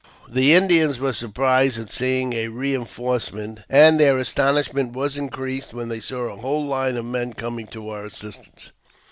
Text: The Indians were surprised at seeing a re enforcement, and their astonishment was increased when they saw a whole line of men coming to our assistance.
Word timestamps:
The 0.27 0.55
Indians 0.55 0.99
were 0.99 1.13
surprised 1.13 1.77
at 1.79 1.91
seeing 1.91 2.33
a 2.33 2.47
re 2.47 2.73
enforcement, 2.73 3.59
and 3.69 3.99
their 3.99 4.17
astonishment 4.17 4.93
was 4.93 5.15
increased 5.15 5.75
when 5.75 5.89
they 5.89 5.99
saw 5.99 6.23
a 6.33 6.37
whole 6.37 6.65
line 6.65 6.97
of 6.97 7.05
men 7.05 7.33
coming 7.33 7.67
to 7.67 7.87
our 7.89 8.05
assistance. 8.05 8.71